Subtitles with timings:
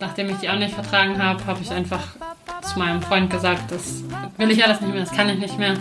[0.00, 2.16] Nachdem ich die auch nicht vertragen habe, habe ich einfach
[2.62, 4.04] zu meinem Freund gesagt, das
[4.36, 5.74] will ich alles nicht mehr, das kann ich nicht mehr.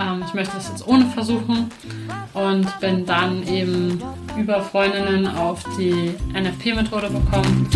[0.00, 1.70] Ähm, ich möchte es jetzt ohne versuchen
[2.34, 4.00] und bin dann eben
[4.36, 7.68] über Freundinnen auf die NFP-Methode gekommen.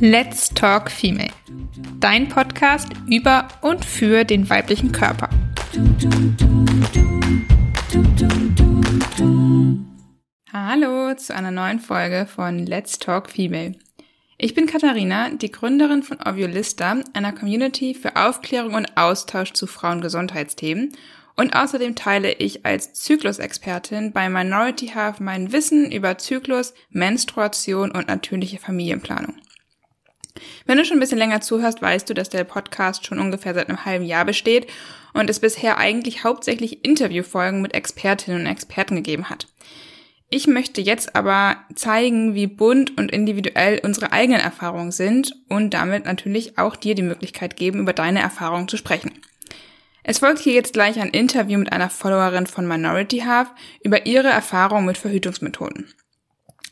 [0.00, 1.41] Let's Talk Female.
[2.02, 5.28] Dein Podcast über und für den weiblichen Körper.
[10.52, 13.76] Hallo zu einer neuen Folge von Let's Talk Female.
[14.36, 20.90] Ich bin Katharina, die Gründerin von Oviolista, einer Community für Aufklärung und Austausch zu Frauengesundheitsthemen.
[21.36, 28.08] Und außerdem teile ich als Zyklusexpertin bei Minority Half mein Wissen über Zyklus, Menstruation und
[28.08, 29.36] natürliche Familienplanung.
[30.66, 33.68] Wenn du schon ein bisschen länger zuhörst, weißt du, dass der Podcast schon ungefähr seit
[33.68, 34.66] einem halben Jahr besteht
[35.12, 39.46] und es bisher eigentlich hauptsächlich Interviewfolgen mit Expertinnen und Experten gegeben hat.
[40.34, 46.06] Ich möchte jetzt aber zeigen, wie bunt und individuell unsere eigenen Erfahrungen sind und damit
[46.06, 49.10] natürlich auch dir die Möglichkeit geben, über deine Erfahrungen zu sprechen.
[50.04, 53.50] Es folgt hier jetzt gleich ein Interview mit einer Followerin von Minority Half
[53.84, 55.92] über ihre Erfahrungen mit Verhütungsmethoden.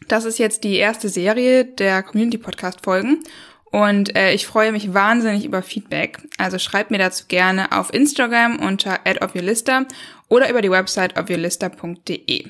[0.09, 3.23] Das ist jetzt die erste Serie der Community Podcast Folgen
[3.71, 6.19] und äh, ich freue mich wahnsinnig über Feedback.
[6.39, 9.87] Also schreib mir dazu gerne auf Instagram unter @ofyourlista
[10.29, 12.47] oder über die Website ofyourlista.de.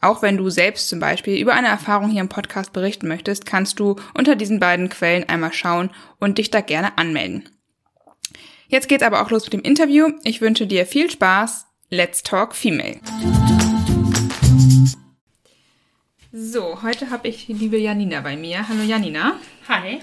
[0.00, 3.78] Auch wenn du selbst zum Beispiel über eine Erfahrung hier im Podcast berichten möchtest, kannst
[3.78, 7.48] du unter diesen beiden Quellen einmal schauen und dich da gerne anmelden.
[8.66, 10.08] Jetzt geht's aber auch los mit dem Interview.
[10.24, 11.66] Ich wünsche dir viel Spaß.
[11.90, 12.98] Let's Talk Female.
[16.32, 18.66] So, heute habe ich die liebe Janina bei mir.
[18.66, 19.34] Hallo Janina.
[19.68, 20.00] Hi.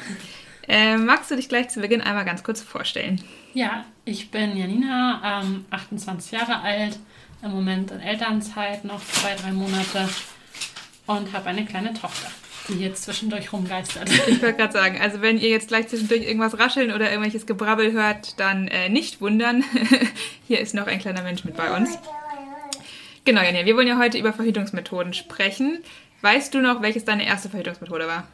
[0.70, 3.20] Äh, magst du dich gleich zu Beginn einmal ganz kurz vorstellen?
[3.56, 7.00] Ja, ich bin Janina, ähm, 28 Jahre alt,
[7.42, 10.08] im Moment in Elternzeit, noch zwei, drei Monate
[11.08, 12.30] und habe eine kleine Tochter,
[12.68, 14.12] die jetzt zwischendurch rumgeistert.
[14.28, 17.92] Ich wollte gerade sagen, also wenn ihr jetzt gleich zwischendurch irgendwas rascheln oder irgendwelches Gebrabbel
[17.92, 19.64] hört, dann äh, nicht wundern.
[20.48, 21.98] Hier ist noch ein kleiner Mensch mit bei uns.
[23.26, 25.80] Genau, Janina, wir wollen ja heute über Verhütungsmethoden sprechen.
[26.22, 28.28] Weißt du noch, welches deine erste Verhütungsmethode war?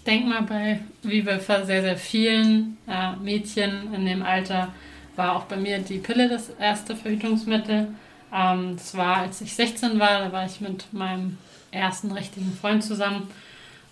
[0.00, 4.72] Ich denke mal, bei, wie bei sehr, sehr vielen äh, Mädchen in dem Alter,
[5.14, 7.88] war auch bei mir die Pille das erste Verhütungsmittel.
[8.34, 11.36] Ähm, das war, als ich 16 war, da war ich mit meinem
[11.70, 13.28] ersten richtigen Freund zusammen.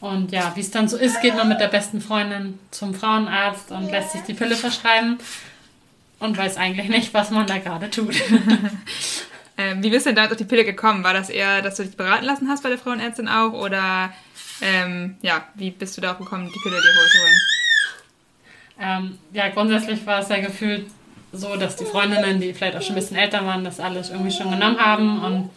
[0.01, 3.71] Und ja, wie es dann so ist, geht man mit der besten Freundin zum Frauenarzt
[3.71, 5.19] und lässt sich die Pille verschreiben
[6.21, 8.15] und weiß eigentlich nicht, was man da gerade tut.
[9.59, 11.05] ähm, wie bist du denn damals auf die Pille gekommen?
[11.05, 13.53] War das eher, dass du dich beraten lassen hast bei der Frauenärztin auch?
[13.53, 14.11] Oder
[14.61, 17.41] ähm, ja, wie bist du darauf gekommen, die Pille dir zu holen?
[18.81, 20.87] Ähm, ja, grundsätzlich war es ja gefühlt
[21.33, 24.31] so, dass die Freundinnen, die vielleicht auch schon ein bisschen älter waren, das alles irgendwie
[24.31, 25.51] schon genommen haben und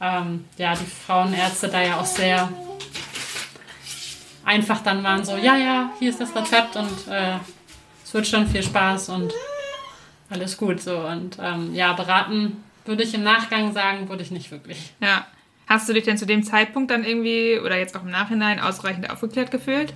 [0.00, 2.48] ähm, ja, die Frauenärzte da ja auch sehr
[4.44, 7.38] einfach dann waren so, ja, ja, hier ist das Rezept und äh,
[8.04, 9.32] es wird schon viel Spaß und
[10.28, 14.50] alles gut so und ähm, ja, beraten würde ich im Nachgang sagen, würde ich nicht
[14.50, 14.92] wirklich.
[15.00, 15.26] Ja.
[15.66, 19.10] Hast du dich denn zu dem Zeitpunkt dann irgendwie oder jetzt auch im Nachhinein ausreichend
[19.10, 19.94] aufgeklärt gefühlt?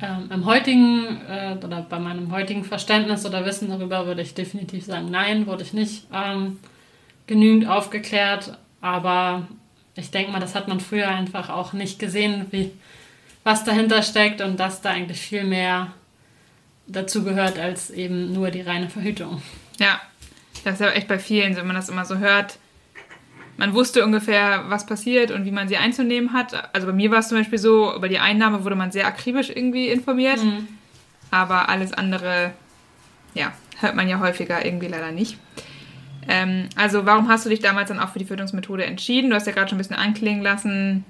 [0.00, 4.84] Ähm, Im heutigen äh, oder bei meinem heutigen Verständnis oder Wissen darüber würde ich definitiv
[4.84, 6.58] sagen, nein, wurde ich nicht ähm,
[7.26, 8.58] genügend aufgeklärt.
[8.80, 9.48] Aber
[9.96, 12.72] ich denke mal, das hat man früher einfach auch nicht gesehen, wie,
[13.42, 15.92] was dahinter steckt und dass da eigentlich viel mehr
[16.86, 19.42] dazu gehört als eben nur die reine Verhütung.
[19.80, 20.00] Ja,
[20.62, 22.58] das ist ja echt bei vielen, wenn man das immer so hört
[23.56, 26.74] man wusste ungefähr, was passiert und wie man sie einzunehmen hat.
[26.74, 29.50] Also bei mir war es zum Beispiel so, über die Einnahme wurde man sehr akribisch
[29.50, 30.42] irgendwie informiert.
[30.42, 30.68] Mhm.
[31.30, 32.52] Aber alles andere,
[33.34, 35.38] ja, hört man ja häufiger irgendwie leider nicht.
[36.28, 39.30] Ähm, also warum hast du dich damals dann auch für die Fütterungsmethode entschieden?
[39.30, 41.04] Du hast ja gerade schon ein bisschen anklingen lassen,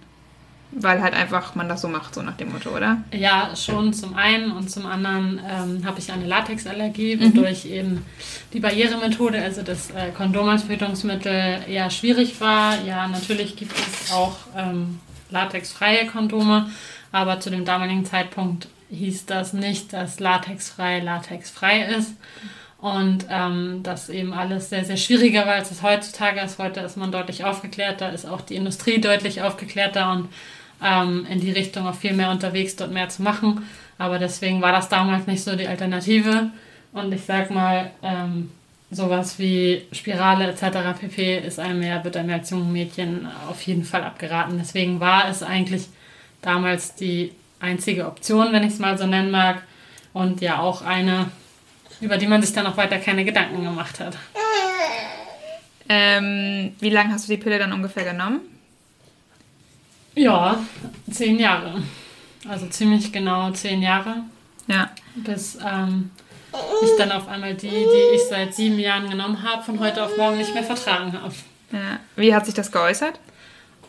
[0.73, 2.99] weil halt einfach man das so macht, so nach dem Motto, oder?
[3.13, 7.37] Ja, schon zum einen und zum anderen ähm, habe ich eine Latexallergie, mhm.
[7.37, 7.73] wodurch mhm.
[7.73, 8.07] eben
[8.53, 12.83] die Barrieremethode, also das äh, Kondom als Verhütungsmittel, eher schwierig war.
[12.85, 16.71] Ja, natürlich gibt es auch ähm, latexfreie Kondome,
[17.13, 22.15] aber zu dem damaligen Zeitpunkt hieß das nicht, dass latexfrei latexfrei ist.
[22.79, 26.59] Und ähm, das eben alles sehr, sehr schwieriger war, als es heutzutage ist.
[26.59, 30.29] Heute ist man deutlich aufgeklärter, ist auch die Industrie deutlich aufgeklärter und
[30.85, 33.67] ähm, in die Richtung auch viel mehr unterwegs, dort mehr zu machen.
[33.99, 36.51] Aber deswegen war das damals nicht so die Alternative.
[36.93, 38.51] Und ich sag mal, ähm,
[38.91, 40.99] sowas wie Spirale etc.
[41.01, 41.39] pp.
[41.39, 44.59] ist einem ja, wird einem als jungen Mädchen auf jeden Fall abgeraten.
[44.59, 45.89] Deswegen war es eigentlich
[46.43, 49.63] damals die einzige Option, wenn ich es mal so nennen mag.
[50.13, 51.27] Und ja auch eine,
[52.01, 54.17] über die man sich dann auch weiter keine Gedanken gemacht hat.
[55.89, 58.41] Ähm, wie lange hast du die Pille dann ungefähr genommen?
[60.15, 60.59] Ja,
[61.11, 61.83] zehn Jahre.
[62.49, 64.17] Also ziemlich genau zehn Jahre.
[64.67, 64.91] Ja.
[65.15, 66.11] Bis ähm,
[66.83, 70.17] ich dann auf einmal die, die ich seit sieben Jahren genommen habe, von heute auf
[70.17, 71.35] morgen nicht mehr vertragen habe.
[71.73, 72.01] ja.
[72.17, 73.21] Wie hat sich das geäußert?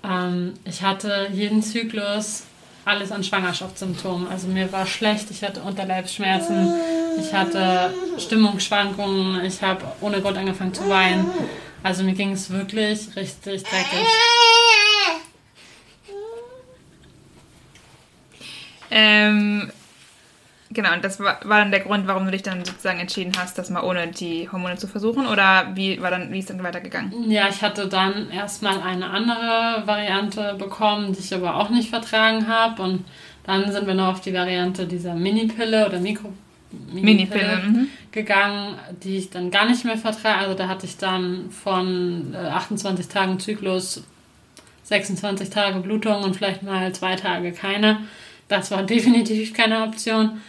[0.04, 2.44] Ähm, ich hatte jeden Zyklus
[2.88, 4.28] alles an Schwangerschaftssymptomen.
[4.28, 6.74] Also mir war schlecht, ich hatte Unterleibsschmerzen,
[7.20, 11.30] ich hatte Stimmungsschwankungen, ich habe ohne Grund angefangen zu weinen.
[11.84, 14.08] Also mir ging es wirklich richtig dreckig.
[18.90, 19.72] Ähm,
[20.78, 23.58] genau, und das war, war dann der Grund, warum du dich dann sozusagen entschieden hast,
[23.58, 25.28] das mal ohne die Hormone zu versuchen?
[25.28, 27.30] Oder wie war dann, wie ist dann weitergegangen?
[27.30, 32.48] Ja, ich hatte dann erstmal eine andere Variante bekommen, die ich aber auch nicht vertragen
[32.48, 32.82] habe.
[32.82, 33.06] Und
[33.44, 36.32] dann sind wir noch auf die Variante dieser Mini-Pille oder Mikro
[36.92, 37.88] Mini-Pille, mhm.
[38.12, 40.40] gegangen, die ich dann gar nicht mehr vertrage.
[40.40, 44.04] Also da hatte ich dann von äh, 28 Tagen Zyklus
[44.84, 48.02] 26 Tage Blutung und vielleicht mal zwei Tage keine.
[48.48, 50.42] Das war definitiv keine Option.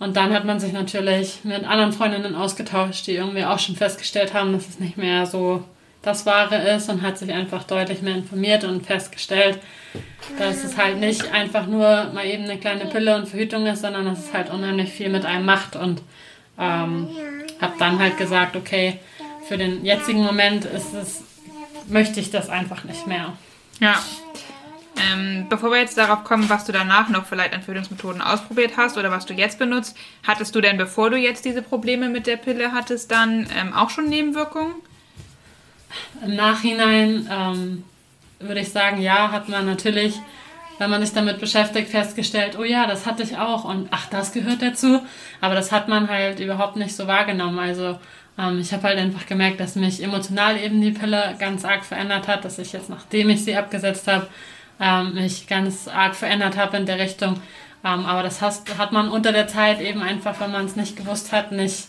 [0.00, 4.32] Und dann hat man sich natürlich mit anderen Freundinnen ausgetauscht, die irgendwie auch schon festgestellt
[4.32, 5.62] haben, dass es nicht mehr so
[6.02, 9.58] das Wahre ist und hat sich einfach deutlich mehr informiert und festgestellt,
[10.38, 14.06] dass es halt nicht einfach nur mal eben eine kleine Pille und Verhütung ist, sondern
[14.06, 16.00] dass es halt unheimlich viel mit einem macht und
[16.58, 17.08] ähm,
[17.60, 18.98] habe dann halt gesagt, okay,
[19.46, 21.22] für den jetzigen Moment ist es,
[21.88, 23.34] möchte ich das einfach nicht mehr.
[23.80, 24.02] Ja.
[25.00, 28.98] Ähm, bevor wir jetzt darauf kommen, was du danach noch vielleicht an Verhütungsmethoden ausprobiert hast
[28.98, 32.36] oder was du jetzt benutzt, hattest du denn, bevor du jetzt diese Probleme mit der
[32.36, 34.74] Pille hattest, dann ähm, auch schon Nebenwirkungen?
[36.24, 37.84] Im Nachhinein ähm,
[38.38, 40.18] würde ich sagen, ja, hat man natürlich,
[40.78, 44.32] wenn man sich damit beschäftigt, festgestellt, oh ja, das hatte ich auch und ach, das
[44.32, 45.02] gehört dazu.
[45.40, 47.58] Aber das hat man halt überhaupt nicht so wahrgenommen.
[47.58, 47.98] Also
[48.38, 52.28] ähm, ich habe halt einfach gemerkt, dass mich emotional eben die Pille ganz arg verändert
[52.28, 54.28] hat, dass ich jetzt, nachdem ich sie abgesetzt habe,
[54.80, 57.40] ähm, mich ganz arg verändert habe in der Richtung.
[57.84, 60.96] Ähm, aber das has, hat man unter der Zeit eben einfach, wenn man es nicht
[60.96, 61.88] gewusst hat, nicht,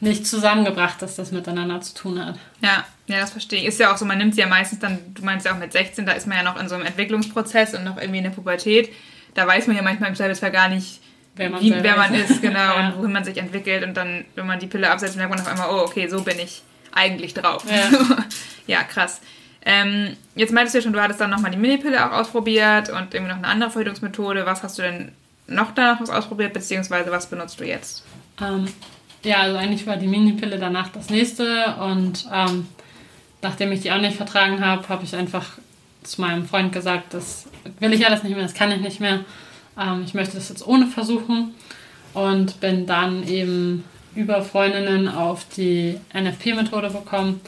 [0.00, 2.36] nicht zusammengebracht, dass das miteinander zu tun hat.
[2.60, 3.66] Ja, ja, das verstehe ich.
[3.66, 5.72] Ist ja auch so, man nimmt sie ja meistens dann, du meinst ja auch mit
[5.72, 8.30] 16, da ist man ja noch in so einem Entwicklungsprozess und noch irgendwie in der
[8.30, 8.92] Pubertät.
[9.34, 11.00] Da weiß man ja manchmal im Zweifelsfall gar nicht,
[11.36, 12.30] Wer man, wie, wer man ist.
[12.30, 12.88] ist, genau, Ja.
[12.88, 13.84] und wohin man sich entwickelt.
[13.84, 16.38] Und dann, wenn man die Pille absetzt, merkt man auf einmal, oh, okay, so bin
[16.38, 16.62] ich
[16.92, 17.62] eigentlich drauf.
[17.70, 17.90] Ja.
[18.66, 19.20] ja krass.
[19.68, 23.12] Ähm, jetzt meintest du ja schon, du hattest dann nochmal die Minipille auch ausprobiert und
[23.12, 24.46] irgendwie noch eine andere Verhütungsmethode.
[24.46, 25.10] Was hast du denn
[25.48, 28.04] noch danach was ausprobiert, beziehungsweise was benutzt du jetzt?
[28.40, 28.68] Ähm,
[29.24, 32.68] ja, also eigentlich war die Minipille danach das nächste und ähm,
[33.42, 35.58] nachdem ich die auch nicht vertragen habe, habe ich einfach
[36.04, 37.46] zu meinem Freund gesagt, das
[37.80, 39.24] will ich alles nicht mehr, das kann ich nicht mehr.
[39.76, 41.54] Ähm, ich möchte das jetzt ohne versuchen
[42.14, 43.82] und bin dann eben
[44.14, 47.40] über Freundinnen auf die NFP-Methode gekommen.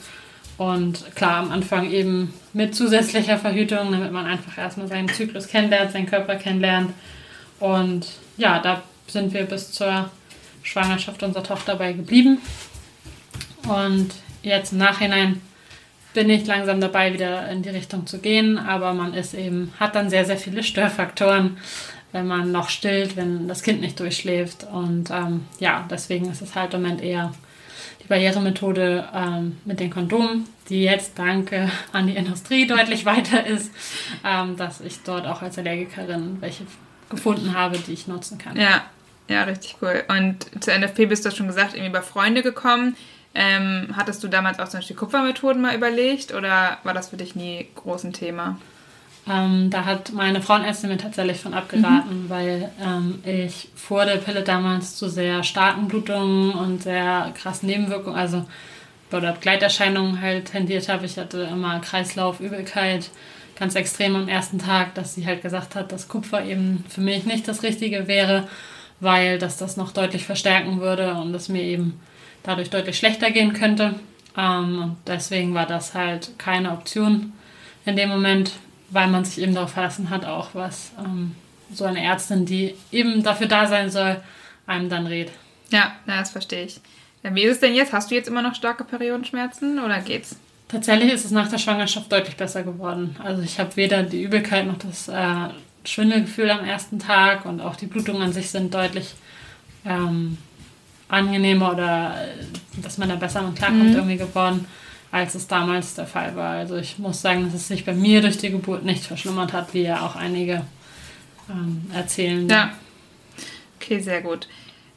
[0.59, 5.93] Und klar, am Anfang eben mit zusätzlicher Verhütung, damit man einfach erstmal seinen Zyklus kennenlernt,
[5.93, 6.93] seinen Körper kennenlernt.
[7.61, 8.07] Und
[8.37, 10.11] ja, da sind wir bis zur
[10.63, 12.39] Schwangerschaft unserer Tochter bei geblieben.
[13.69, 14.11] Und
[14.43, 15.41] jetzt im Nachhinein
[16.13, 19.95] bin ich langsam dabei, wieder in die Richtung zu gehen, aber man ist eben, hat
[19.95, 21.59] dann sehr, sehr viele Störfaktoren,
[22.11, 24.67] wenn man noch stillt, wenn das Kind nicht durchschläft.
[24.73, 27.33] Und ähm, ja, deswegen ist es halt im Moment eher
[28.09, 33.71] Barrieremethode ähm, mit den Kondomen, die jetzt danke an die Industrie deutlich weiter ist,
[34.25, 36.65] ähm, dass ich dort auch als Allergikerin welche
[37.11, 38.57] gefunden habe, die ich nutzen kann.
[38.57, 38.85] Ja,
[39.29, 40.05] ja, richtig cool.
[40.09, 42.97] Und zur NFP bist du schon gesagt, irgendwie über Freunde gekommen.
[43.35, 47.37] Ähm, hattest du damals auch zum Beispiel Kupfermethoden mal überlegt oder war das für dich
[47.37, 48.59] nie groß ein Thema?
[49.29, 54.43] Ähm, da hat meine Frauenärztin mir tatsächlich von abgeraten, weil ähm, ich vor der Pille
[54.43, 58.47] damals zu sehr starken Blutungen und sehr krassen Nebenwirkungen, also
[59.13, 61.07] oder Begleiterscheinungen halt tendiert habe.
[61.07, 63.11] Ich hatte immer Kreislauf, Übelkeit,
[63.59, 67.25] ganz extrem am ersten Tag, dass sie halt gesagt hat, dass Kupfer eben für mich
[67.25, 68.49] nicht das Richtige wäre,
[69.01, 72.01] weil das das noch deutlich verstärken würde und es mir eben
[72.43, 73.95] dadurch deutlich schlechter gehen könnte.
[74.37, 77.33] Ähm, und deswegen war das halt keine Option
[77.85, 78.53] in dem Moment,
[78.91, 81.35] weil man sich eben darauf verlassen hat, auch was ähm,
[81.73, 84.21] so eine Ärztin, die eben dafür da sein soll,
[84.67, 85.31] einem dann rät.
[85.71, 86.81] Ja, das verstehe ich.
[87.23, 87.93] Wie ist es denn jetzt?
[87.93, 90.37] Hast du jetzt immer noch starke Periodenschmerzen oder geht's?
[90.69, 93.17] Tatsächlich ist es nach der Schwangerschaft deutlich besser geworden.
[93.23, 95.49] Also ich habe weder die Übelkeit noch das äh,
[95.85, 99.15] Schwindelgefühl am ersten Tag und auch die Blutungen an sich sind deutlich
[99.85, 100.39] ähm,
[101.09, 103.95] angenehmer oder äh, dass man da besser mit klarkommt Mhm.
[103.97, 104.67] irgendwie geworden,
[105.11, 106.57] als es damals der Fall war.
[106.57, 109.73] Also ich muss sagen, dass es sich bei mir durch die Geburt nicht verschlimmert hat,
[109.75, 110.63] wie ja auch einige
[111.51, 112.49] ähm, erzählen.
[112.49, 112.73] Ja.
[113.81, 114.49] Okay, sehr gut.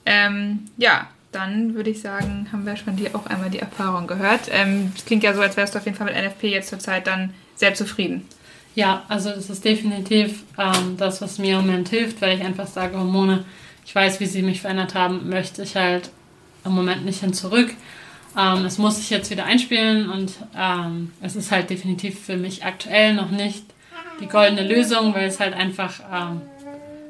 [0.06, 4.50] Ähm, ja, dann würde ich sagen, haben wir schon dir auch einmal die Erfahrung gehört.
[4.50, 7.08] Ähm, es klingt ja so, als wärst du auf jeden Fall mit NFP jetzt zurzeit
[7.08, 8.28] dann sehr zufrieden.
[8.76, 12.68] Ja, also das ist definitiv ähm, das, was mir im Moment hilft, weil ich einfach
[12.68, 13.46] sage, Hormone,
[13.86, 16.10] ich weiß, wie sie mich verändert haben, möchte ich halt
[16.64, 17.72] im Moment nicht hin zurück.
[18.38, 22.64] Ähm, es muss sich jetzt wieder einspielen und ähm, es ist halt definitiv für mich
[22.64, 23.66] aktuell noch nicht
[24.22, 26.42] die goldene Lösung, weil es halt einfach ähm,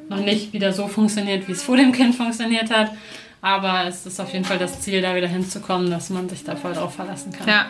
[0.09, 2.91] noch nicht wieder so funktioniert, wie es vor dem Kind funktioniert hat.
[3.41, 6.55] Aber es ist auf jeden Fall das Ziel, da wieder hinzukommen, dass man sich da
[6.55, 7.47] voll drauf verlassen kann.
[7.47, 7.65] Ja,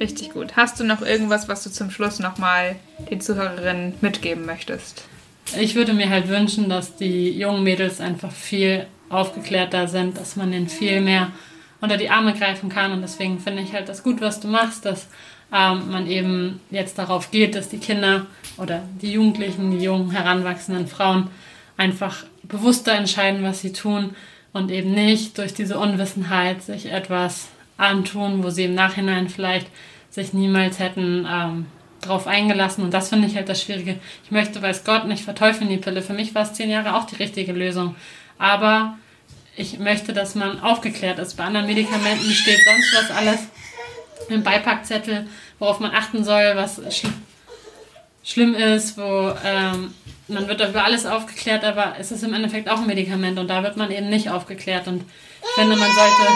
[0.00, 0.56] richtig gut.
[0.56, 2.76] Hast du noch irgendwas, was du zum Schluss nochmal
[3.10, 5.04] den Zuhörerinnen mitgeben möchtest?
[5.58, 10.52] Ich würde mir halt wünschen, dass die jungen Mädels einfach viel aufgeklärter sind, dass man
[10.52, 11.30] ihnen viel mehr
[11.84, 12.92] unter die Arme greifen kann.
[12.92, 15.06] Und deswegen finde ich halt das gut, was du machst, dass
[15.52, 18.26] ähm, man eben jetzt darauf geht, dass die Kinder
[18.56, 21.28] oder die Jugendlichen, die jungen heranwachsenden Frauen
[21.76, 24.16] einfach bewusster entscheiden, was sie tun
[24.52, 29.66] und eben nicht durch diese Unwissenheit sich etwas antun, wo sie im Nachhinein vielleicht
[30.10, 31.66] sich niemals hätten ähm,
[32.00, 32.84] drauf eingelassen.
[32.84, 33.96] Und das finde ich halt das Schwierige.
[34.24, 36.02] Ich möchte, weiß Gott, nicht verteufeln die Pille.
[36.02, 37.96] Für mich war es zehn Jahre auch die richtige Lösung.
[38.38, 38.96] Aber
[39.56, 41.36] ich möchte, dass man aufgeklärt ist.
[41.36, 43.40] Bei anderen Medikamenten steht sonst was alles
[44.28, 45.26] im Beipackzettel,
[45.58, 47.08] worauf man achten soll, was schl
[48.26, 49.92] schlimm ist, wo ähm,
[50.28, 53.62] man wird über alles aufgeklärt, aber es ist im Endeffekt auch ein Medikament und da
[53.62, 54.88] wird man eben nicht aufgeklärt.
[54.88, 55.04] Und
[55.42, 56.32] ich finde, man sollte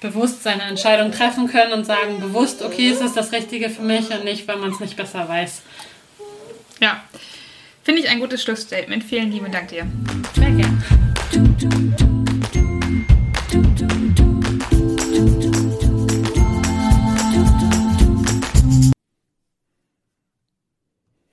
[0.00, 4.10] bewusst seine Entscheidung treffen können und sagen, bewusst, okay, es ist das Richtige für mich
[4.10, 5.62] und nicht, weil man es nicht besser weiß.
[6.80, 7.02] Ja,
[7.82, 9.02] finde ich ein gutes Schlussstatement.
[9.02, 9.86] Vielen lieben Dank dir.
[10.34, 11.79] Sehr gerne.